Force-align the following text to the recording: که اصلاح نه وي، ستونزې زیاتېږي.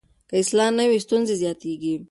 که 0.29 0.35
اصلاح 0.41 0.69
نه 0.77 0.85
وي، 0.89 0.99
ستونزې 1.05 1.35
زیاتېږي. 1.43 1.95